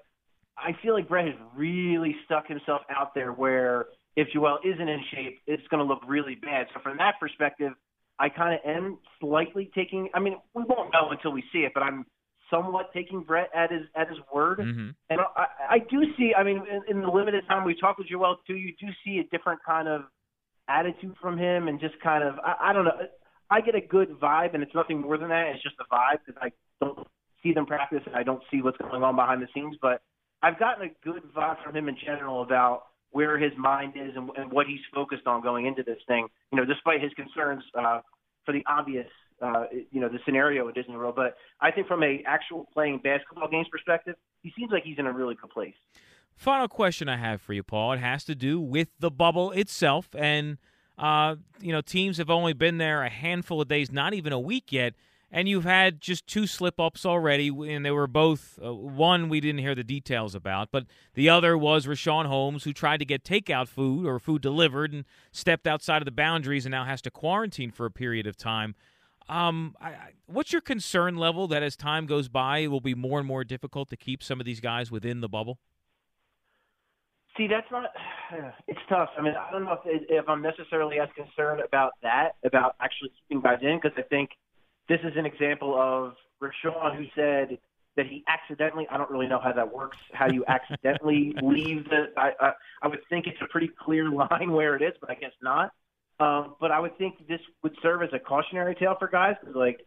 I 0.58 0.72
feel 0.82 0.94
like 0.94 1.08
Brett 1.08 1.26
has 1.26 1.36
really 1.54 2.16
stuck 2.24 2.46
himself 2.48 2.82
out 2.90 3.14
there 3.14 3.32
where 3.32 3.86
if 4.16 4.28
Joel 4.32 4.58
isn't 4.64 4.88
in 4.88 5.00
shape, 5.14 5.38
it's 5.46 5.66
going 5.68 5.78
to 5.78 5.84
look 5.84 6.02
really 6.08 6.34
bad. 6.34 6.66
So 6.74 6.80
from 6.80 6.96
that 6.98 7.14
perspective, 7.20 7.72
I 8.20 8.28
kind 8.28 8.54
of 8.54 8.60
am 8.64 8.98
slightly 9.18 9.70
taking. 9.74 10.10
I 10.14 10.20
mean, 10.20 10.36
we 10.54 10.62
won't 10.68 10.92
know 10.92 11.08
until 11.10 11.32
we 11.32 11.42
see 11.52 11.60
it, 11.60 11.72
but 11.72 11.82
I'm 11.82 12.04
somewhat 12.50 12.90
taking 12.92 13.22
Brett 13.22 13.48
at 13.54 13.72
his 13.72 13.82
at 13.96 14.08
his 14.08 14.18
word. 14.32 14.58
Mhm. 14.58 14.94
And 15.08 15.20
I, 15.36 15.46
I 15.70 15.78
do 15.78 16.02
see. 16.16 16.34
I 16.36 16.42
mean, 16.42 16.58
in, 16.70 16.96
in 16.96 17.00
the 17.00 17.08
limited 17.08 17.46
time 17.48 17.64
we 17.64 17.74
talked 17.74 17.98
with 17.98 18.08
Joel 18.08 18.36
too, 18.46 18.56
you 18.56 18.74
do 18.78 18.86
see 19.04 19.18
a 19.18 19.24
different 19.34 19.60
kind 19.64 19.88
of 19.88 20.02
attitude 20.68 21.16
from 21.20 21.38
him, 21.38 21.68
and 21.68 21.80
just 21.80 21.98
kind 22.00 22.22
of. 22.22 22.34
I, 22.44 22.70
I 22.70 22.72
don't 22.74 22.84
know. 22.84 22.98
I 23.50 23.60
get 23.62 23.74
a 23.74 23.80
good 23.80 24.10
vibe, 24.20 24.54
and 24.54 24.62
it's 24.62 24.74
nothing 24.74 25.00
more 25.00 25.16
than 25.18 25.30
that. 25.30 25.46
It's 25.54 25.62
just 25.62 25.76
a 25.80 25.94
vibe 25.94 26.18
because 26.24 26.40
I 26.42 26.52
don't 26.84 27.06
see 27.42 27.52
them 27.54 27.66
practice, 27.66 28.02
and 28.06 28.14
I 28.14 28.22
don't 28.22 28.42
see 28.50 28.60
what's 28.62 28.78
going 28.78 29.02
on 29.02 29.16
behind 29.16 29.42
the 29.42 29.48
scenes. 29.54 29.76
But 29.80 30.02
I've 30.42 30.58
gotten 30.58 30.86
a 30.86 30.90
good 31.04 31.22
vibe 31.34 31.62
from 31.64 31.74
him 31.74 31.88
in 31.88 31.96
general 32.04 32.42
about 32.42 32.82
where 33.12 33.38
his 33.38 33.52
mind 33.58 33.94
is 33.96 34.12
and, 34.14 34.30
and 34.36 34.52
what 34.52 34.66
he's 34.66 34.80
focused 34.94 35.26
on 35.26 35.42
going 35.42 35.66
into 35.66 35.82
this 35.82 35.98
thing. 36.06 36.28
You 36.52 36.58
know, 36.58 36.64
despite 36.64 37.02
his 37.02 37.12
concerns 37.14 37.62
uh, 37.76 38.00
for 38.44 38.52
the 38.52 38.64
obvious, 38.68 39.06
uh, 39.42 39.64
you 39.90 40.00
know, 40.00 40.08
the 40.08 40.18
scenario 40.24 40.68
at 40.68 40.74
Disney 40.74 40.96
World. 40.96 41.14
But 41.16 41.36
I 41.60 41.70
think 41.70 41.86
from 41.86 42.02
a 42.02 42.22
actual 42.26 42.68
playing 42.72 43.00
basketball 43.02 43.48
games 43.48 43.68
perspective, 43.70 44.16
he 44.42 44.52
seems 44.56 44.70
like 44.70 44.84
he's 44.84 44.98
in 44.98 45.06
a 45.06 45.12
really 45.12 45.34
good 45.34 45.50
place. 45.50 45.74
Final 46.34 46.68
question 46.68 47.08
I 47.08 47.18
have 47.18 47.42
for 47.42 47.52
you, 47.52 47.62
Paul. 47.62 47.92
It 47.92 48.00
has 48.00 48.24
to 48.24 48.34
do 48.34 48.60
with 48.60 48.88
the 48.98 49.10
bubble 49.10 49.50
itself, 49.50 50.08
and 50.16 50.56
uh, 50.96 51.36
you 51.60 51.72
know, 51.72 51.80
teams 51.80 52.18
have 52.18 52.30
only 52.30 52.52
been 52.52 52.78
there 52.78 53.02
a 53.02 53.10
handful 53.10 53.60
of 53.60 53.68
days, 53.68 53.90
not 53.90 54.14
even 54.14 54.32
a 54.32 54.40
week 54.40 54.72
yet, 54.72 54.94
and 55.30 55.48
you've 55.48 55.64
had 55.64 56.00
just 56.00 56.26
two 56.26 56.46
slip 56.46 56.80
ups 56.80 57.06
already, 57.06 57.48
and 57.48 57.84
they 57.84 57.90
were 57.90 58.06
both 58.06 58.58
uh, 58.64 58.74
one 58.74 59.28
we 59.28 59.40
didn't 59.40 59.60
hear 59.60 59.74
the 59.74 59.84
details 59.84 60.34
about, 60.34 60.70
but 60.72 60.86
the 61.14 61.28
other 61.28 61.56
was 61.56 61.86
Richaun 61.86 62.26
Holmes, 62.26 62.64
who 62.64 62.72
tried 62.72 62.98
to 62.98 63.04
get 63.04 63.22
takeout 63.22 63.68
food 63.68 64.06
or 64.06 64.18
food 64.18 64.42
delivered 64.42 64.92
and 64.92 65.04
stepped 65.30 65.66
outside 65.66 65.98
of 65.98 66.04
the 66.06 66.10
boundaries 66.10 66.66
and 66.66 66.72
now 66.72 66.84
has 66.84 67.00
to 67.02 67.10
quarantine 67.10 67.70
for 67.70 67.86
a 67.86 67.90
period 67.90 68.26
of 68.26 68.36
time. 68.36 68.74
Um, 69.28 69.76
I, 69.80 69.90
I, 69.90 70.10
what's 70.26 70.52
your 70.52 70.60
concern 70.60 71.16
level 71.16 71.46
that 71.48 71.62
as 71.62 71.76
time 71.76 72.06
goes 72.06 72.28
by, 72.28 72.58
it 72.58 72.66
will 72.68 72.80
be 72.80 72.96
more 72.96 73.20
and 73.20 73.28
more 73.28 73.44
difficult 73.44 73.88
to 73.90 73.96
keep 73.96 74.24
some 74.24 74.40
of 74.40 74.46
these 74.46 74.58
guys 74.58 74.90
within 74.90 75.20
the 75.20 75.28
bubble? 75.28 75.58
See, 77.36 77.46
that's 77.46 77.70
not. 77.70 77.90
It's 78.68 78.78
tough. 78.88 79.08
I 79.18 79.22
mean, 79.22 79.34
I 79.34 79.50
don't 79.50 79.64
know 79.64 79.76
if 79.84 80.02
if 80.08 80.28
I'm 80.28 80.40
necessarily 80.40 81.00
as 81.00 81.08
concerned 81.16 81.60
about 81.60 81.94
that, 82.02 82.36
about 82.44 82.76
actually 82.80 83.10
keeping 83.18 83.42
guys 83.42 83.58
in, 83.60 83.80
because 83.82 83.98
I 83.98 84.02
think 84.02 84.30
this 84.90 85.00
is 85.04 85.12
an 85.16 85.24
example 85.24 85.80
of 85.80 86.14
Richaun 86.42 86.96
who 86.96 87.04
said 87.14 87.58
that 87.96 88.06
he 88.06 88.24
accidentally. 88.26 88.86
I 88.90 88.98
don't 88.98 89.10
really 89.10 89.28
know 89.28 89.40
how 89.42 89.52
that 89.52 89.72
works. 89.72 89.96
How 90.12 90.26
you 90.26 90.44
accidentally 90.48 91.32
leave 91.42 91.84
the? 91.84 92.06
I, 92.16 92.32
I 92.40 92.52
I 92.82 92.88
would 92.88 92.98
think 93.08 93.26
it's 93.28 93.40
a 93.40 93.46
pretty 93.46 93.70
clear 93.82 94.10
line 94.10 94.50
where 94.50 94.74
it 94.74 94.82
is, 94.82 94.92
but 95.00 95.08
I 95.08 95.14
guess 95.14 95.32
not. 95.40 95.70
Um, 96.18 96.56
but 96.60 96.72
I 96.72 96.80
would 96.80 96.98
think 96.98 97.26
this 97.28 97.40
would 97.62 97.74
serve 97.80 98.02
as 98.02 98.10
a 98.12 98.18
cautionary 98.18 98.74
tale 98.74 98.96
for 98.98 99.08
guys 99.08 99.36
because, 99.40 99.56
like, 99.56 99.86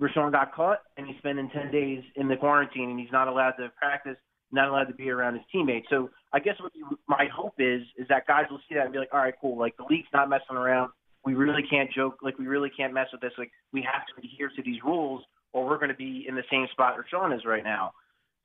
Rashawn 0.00 0.32
got 0.32 0.52
caught 0.52 0.80
and 0.96 1.06
he's 1.06 1.16
spending 1.18 1.48
10 1.50 1.70
days 1.70 2.02
in 2.16 2.26
the 2.26 2.36
quarantine 2.36 2.90
and 2.90 2.98
he's 2.98 3.12
not 3.12 3.28
allowed 3.28 3.52
to 3.52 3.70
practice, 3.78 4.16
not 4.50 4.68
allowed 4.68 4.86
to 4.86 4.94
be 4.94 5.10
around 5.10 5.34
his 5.34 5.44
teammates. 5.52 5.86
So 5.88 6.10
I 6.32 6.40
guess 6.40 6.56
what 6.58 6.72
you, 6.74 6.98
my 7.06 7.28
hope 7.32 7.54
is 7.58 7.82
is 7.96 8.08
that 8.08 8.26
guys 8.26 8.46
will 8.50 8.58
see 8.68 8.74
that 8.74 8.84
and 8.84 8.92
be 8.92 8.98
like, 8.98 9.10
all 9.12 9.20
right, 9.20 9.34
cool. 9.40 9.56
Like 9.56 9.76
the 9.76 9.84
league's 9.88 10.08
not 10.12 10.28
messing 10.28 10.56
around. 10.56 10.90
We 11.24 11.34
really 11.34 11.62
can't 11.68 11.90
joke. 11.92 12.18
Like 12.22 12.38
we 12.38 12.46
really 12.46 12.70
can't 12.74 12.94
mess 12.94 13.08
with 13.12 13.20
this. 13.20 13.32
Like 13.36 13.50
we 13.72 13.82
have 13.82 14.02
to 14.06 14.26
adhere 14.26 14.50
to 14.56 14.62
these 14.62 14.82
rules, 14.84 15.22
or 15.52 15.66
we're 15.66 15.76
going 15.78 15.90
to 15.90 15.94
be 15.94 16.24
in 16.28 16.34
the 16.34 16.44
same 16.50 16.66
spot 16.72 16.94
where 16.94 17.06
Sean 17.10 17.32
is 17.32 17.44
right 17.44 17.64
now. 17.64 17.92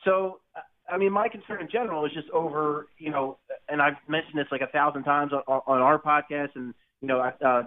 So 0.04 0.40
I 0.90 0.98
mean, 0.98 1.12
my 1.12 1.30
concern 1.30 1.62
in 1.62 1.70
general 1.72 2.06
is 2.06 2.12
just 2.14 2.30
over, 2.30 2.88
you 3.00 3.10
know, 3.10 3.38
and 3.70 3.82
I've 3.82 3.96
mentioned 4.08 4.38
this 4.38 4.48
like 4.52 4.62
a 4.62 4.68
thousand 4.68 5.04
times 5.04 5.32
on, 5.34 5.62
on 5.66 5.82
our 5.82 6.00
podcast, 6.00 6.50
and 6.56 6.74
you 7.02 7.08
know, 7.08 7.20
uh, 7.22 7.64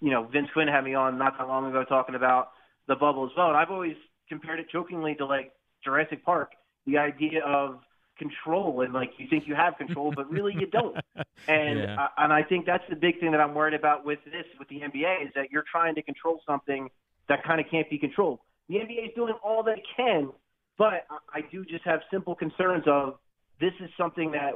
you 0.00 0.10
know, 0.10 0.24
Vince 0.24 0.48
Quinn 0.52 0.68
had 0.68 0.82
me 0.82 0.94
on 0.94 1.18
not 1.18 1.34
that 1.38 1.48
long 1.48 1.66
ago 1.68 1.84
talking 1.84 2.14
about 2.14 2.50
the 2.88 2.96
bubble 2.96 3.24
as 3.24 3.30
well, 3.36 3.48
and 3.48 3.56
I've 3.56 3.70
always 3.70 3.96
compared 4.28 4.58
it 4.58 4.66
jokingly 4.70 5.14
to 5.16 5.26
like 5.26 5.52
Jurassic 5.84 6.24
Park, 6.24 6.52
the 6.86 6.98
idea 6.98 7.44
of 7.44 7.80
control 8.18 8.80
and 8.82 8.92
like 8.92 9.10
you 9.18 9.26
think 9.28 9.46
you 9.46 9.54
have 9.54 9.76
control, 9.78 10.12
but 10.14 10.30
really 10.30 10.54
you 10.54 10.66
don't. 10.66 10.96
And 11.48 11.78
Yeah. 11.80 11.96
uh, 12.00 12.08
and 12.18 12.32
I 12.32 12.42
think 12.42 12.66
that's 12.66 12.82
the 12.88 12.96
big 12.96 13.20
thing 13.20 13.30
that 13.30 13.40
I'm 13.40 13.54
worried 13.54 13.74
about 13.74 14.04
with 14.04 14.18
this 14.24 14.44
with 14.58 14.68
the 14.68 14.80
NBA 14.80 15.26
is 15.26 15.32
that 15.36 15.50
you're 15.52 15.64
trying 15.70 15.94
to 15.94 16.02
control 16.02 16.40
something 16.46 16.88
that 17.28 17.44
kind 17.44 17.60
of 17.60 17.66
can't 17.70 17.88
be 17.88 17.98
controlled. 17.98 18.40
The 18.68 18.76
NBA 18.76 19.08
is 19.08 19.14
doing 19.14 19.34
all 19.44 19.62
they 19.62 19.80
can, 19.96 20.30
but 20.78 21.06
I- 21.32 21.42
do 21.52 21.64
just 21.64 21.84
have 21.84 22.00
simple 22.10 22.34
concerns 22.34 22.84
of 22.88 23.18
this 23.60 23.72
is 23.80 23.90
something 23.96 24.32
that 24.32 24.54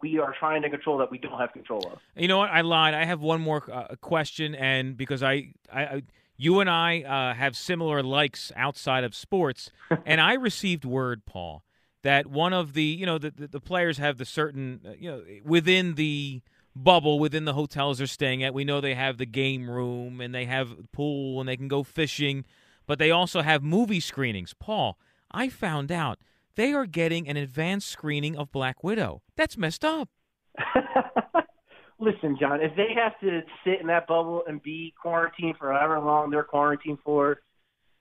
we 0.00 0.18
are 0.20 0.32
trying 0.38 0.62
to 0.62 0.70
control 0.70 0.98
that 0.98 1.10
we 1.10 1.18
don't 1.18 1.38
have 1.40 1.52
control 1.52 1.90
of. 1.92 1.98
You 2.14 2.28
know 2.28 2.38
what? 2.38 2.50
I 2.50 2.60
lied. 2.60 2.94
I 2.94 3.04
have 3.04 3.20
one 3.20 3.40
more 3.40 3.64
uh, 3.72 3.96
question, 4.00 4.54
and 4.54 4.96
because 4.96 5.22
I, 5.22 5.54
I, 5.72 5.82
I 5.82 6.02
you 6.36 6.60
and 6.60 6.70
I 6.70 7.02
uh, 7.02 7.34
have 7.34 7.56
similar 7.56 8.02
likes 8.02 8.52
outside 8.54 9.02
of 9.02 9.14
sports, 9.14 9.70
and 10.06 10.20
I 10.20 10.34
received 10.34 10.84
word, 10.84 11.26
Paul, 11.26 11.64
that 12.02 12.26
one 12.26 12.52
of 12.52 12.74
the, 12.74 12.82
you 12.82 13.06
know, 13.06 13.18
the 13.18 13.30
the, 13.30 13.48
the 13.48 13.60
players 13.60 13.98
have 13.98 14.18
the 14.18 14.24
certain, 14.24 14.80
uh, 14.86 14.92
you 14.98 15.10
know, 15.10 15.22
within 15.44 15.94
the 15.94 16.42
bubble, 16.74 17.18
within 17.18 17.44
the 17.44 17.54
hotels 17.54 17.98
they're 17.98 18.06
staying 18.06 18.42
at. 18.42 18.54
We 18.54 18.64
know 18.64 18.80
they 18.80 18.94
have 18.94 19.18
the 19.18 19.26
game 19.26 19.68
room 19.68 20.20
and 20.20 20.34
they 20.34 20.44
have 20.44 20.92
pool 20.92 21.40
and 21.40 21.48
they 21.48 21.56
can 21.56 21.68
go 21.68 21.82
fishing, 21.82 22.44
but 22.86 22.98
they 22.98 23.10
also 23.10 23.42
have 23.42 23.62
movie 23.62 24.00
screenings. 24.00 24.54
Paul, 24.54 24.98
I 25.30 25.48
found 25.48 25.92
out 25.92 26.18
they 26.54 26.72
are 26.72 26.86
getting 26.86 27.28
an 27.28 27.36
advanced 27.36 27.88
screening 27.88 28.36
of 28.36 28.50
Black 28.50 28.82
Widow. 28.82 29.22
That's 29.36 29.56
messed 29.56 29.84
up. 29.84 30.08
Listen, 32.00 32.36
John, 32.40 32.60
if 32.60 32.76
they 32.76 32.94
have 32.94 33.18
to 33.20 33.40
sit 33.64 33.80
in 33.80 33.88
that 33.88 34.06
bubble 34.06 34.44
and 34.46 34.62
be 34.62 34.94
quarantined 35.00 35.56
for 35.58 35.72
however 35.72 35.98
long 35.98 36.30
they're 36.30 36.44
quarantined 36.44 36.98
for, 37.04 37.40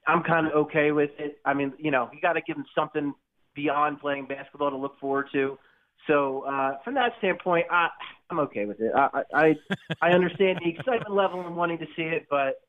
I'm 0.06 0.24
kind 0.24 0.48
of 0.48 0.54
okay 0.54 0.92
with 0.92 1.10
it. 1.18 1.39
I 1.44 1.54
mean, 1.54 1.74
you 1.80 1.89
know, 1.89 2.10
you 2.13 2.22
got 2.22 2.34
to 2.34 2.42
give 2.42 2.56
them 2.56 2.66
something 2.75 3.13
beyond 3.57 3.99
playing 3.99 4.27
basketball 4.27 4.69
to 4.69 4.77
look 4.77 4.97
forward 4.99 5.27
to. 5.33 5.57
So 6.05 6.43
uh, 6.43 6.77
from 6.85 6.93
that 6.93 7.11
standpoint, 7.17 7.65
I, 7.69 7.89
I'm 8.29 8.39
okay 8.41 8.65
with 8.65 8.79
it. 8.79 8.93
I, 8.95 9.23
I 9.33 9.55
I 10.01 10.11
understand 10.11 10.59
the 10.63 10.69
excitement 10.69 11.13
level 11.13 11.41
and 11.41 11.57
wanting 11.57 11.79
to 11.79 11.87
see 11.97 12.03
it, 12.03 12.27
but 12.29 12.61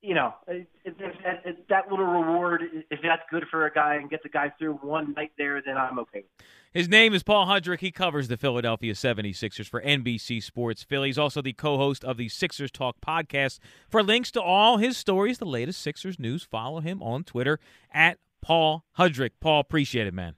you 0.00 0.14
know, 0.14 0.32
if, 0.46 0.66
if 0.84 0.96
that, 0.98 1.42
if 1.44 1.56
that 1.68 1.90
little 1.90 2.06
reward, 2.06 2.62
if 2.90 3.00
that's 3.02 3.22
good 3.30 3.44
for 3.50 3.66
a 3.66 3.72
guy 3.72 3.96
and 3.96 4.08
get 4.08 4.22
the 4.22 4.28
guy 4.28 4.52
through 4.56 4.74
one 4.74 5.12
night 5.14 5.32
there, 5.36 5.60
then 5.64 5.76
I'm 5.76 5.98
okay. 5.98 6.18
with 6.18 6.24
it. 6.38 6.44
His 6.72 6.88
name 6.88 7.14
is 7.14 7.22
Paul 7.24 7.46
Hudrick. 7.46 7.80
He 7.80 7.90
covers 7.90 8.28
the 8.28 8.36
Philadelphia 8.36 8.92
76ers 8.92 9.68
for 9.68 9.80
NBC 9.80 10.40
Sports 10.42 10.84
Philly. 10.84 11.08
He's 11.08 11.18
also 11.18 11.42
the 11.42 11.52
co 11.52 11.78
host 11.78 12.04
of 12.04 12.16
the 12.16 12.28
Sixers 12.28 12.70
Talk 12.70 12.96
podcast. 13.00 13.58
For 13.88 14.02
links 14.02 14.30
to 14.32 14.42
all 14.42 14.76
his 14.76 14.96
stories, 14.96 15.38
the 15.38 15.46
latest 15.46 15.80
Sixers 15.80 16.18
news, 16.18 16.44
follow 16.44 16.80
him 16.80 17.02
on 17.02 17.24
Twitter 17.24 17.58
at 17.92 18.18
Paul 18.42 18.84
Hudrick. 18.98 19.32
Paul, 19.40 19.60
appreciate 19.60 20.06
it, 20.06 20.14
man. 20.14 20.34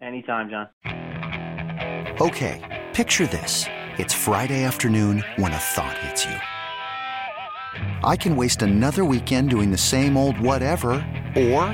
Anytime, 0.00 0.50
John. 0.50 0.68
Okay, 2.20 2.86
picture 2.92 3.26
this. 3.26 3.64
It's 3.98 4.14
Friday 4.14 4.64
afternoon 4.64 5.24
when 5.36 5.52
a 5.52 5.58
thought 5.58 5.96
hits 5.98 6.24
you. 6.24 6.36
I 8.04 8.16
can 8.16 8.36
waste 8.36 8.62
another 8.62 9.04
weekend 9.04 9.50
doing 9.50 9.70
the 9.70 9.78
same 9.78 10.16
old 10.16 10.38
whatever, 10.40 10.90
or 11.36 11.64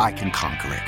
I 0.00 0.12
can 0.16 0.30
conquer 0.30 0.74
it. 0.74 0.82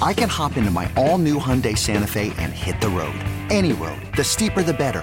I 0.00 0.12
can 0.12 0.28
hop 0.28 0.56
into 0.56 0.70
my 0.70 0.90
all 0.96 1.18
new 1.18 1.38
Hyundai 1.38 1.76
Santa 1.76 2.06
Fe 2.06 2.32
and 2.38 2.52
hit 2.52 2.80
the 2.80 2.88
road. 2.88 3.18
Any 3.50 3.72
road. 3.72 4.00
The 4.16 4.24
steeper, 4.24 4.62
the 4.62 4.72
better. 4.72 5.02